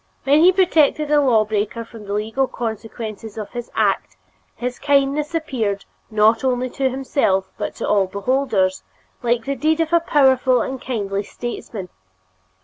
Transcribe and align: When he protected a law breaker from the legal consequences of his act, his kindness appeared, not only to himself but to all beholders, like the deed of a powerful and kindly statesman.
When 0.23 0.39
he 0.39 0.51
protected 0.51 1.11
a 1.11 1.21
law 1.21 1.45
breaker 1.45 1.85
from 1.85 2.05
the 2.07 2.13
legal 2.13 2.47
consequences 2.47 3.37
of 3.37 3.51
his 3.51 3.69
act, 3.75 4.17
his 4.55 4.79
kindness 4.79 5.35
appeared, 5.35 5.85
not 6.09 6.43
only 6.43 6.71
to 6.71 6.89
himself 6.89 7.51
but 7.55 7.75
to 7.75 7.87
all 7.87 8.07
beholders, 8.07 8.81
like 9.21 9.45
the 9.45 9.53
deed 9.53 9.79
of 9.79 9.93
a 9.93 9.99
powerful 9.99 10.59
and 10.63 10.81
kindly 10.81 11.21
statesman. 11.21 11.89